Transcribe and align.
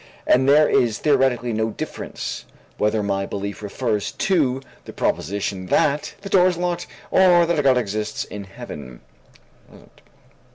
And 0.25 0.49
there 0.49 0.67
is 0.67 0.97
theoretically 0.97 1.53
no 1.53 1.69
difference 1.69 2.45
whether 2.79 3.03
my 3.03 3.27
belief 3.27 3.61
refers 3.61 4.11
to 4.13 4.63
the 4.85 4.93
proposition 4.93 5.67
that 5.67 6.15
the 6.21 6.29
door 6.29 6.47
is 6.47 6.57
locked 6.57 6.87
or 7.11 7.45
that 7.45 7.59
a 7.59 7.61
God 7.61 7.77
exists 7.77 8.23
in 8.25 8.45
Heaven. 8.45 9.01